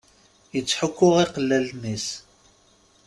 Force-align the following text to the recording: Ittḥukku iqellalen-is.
Ittḥukku 0.59 1.07
iqellalen-is. 1.23 2.07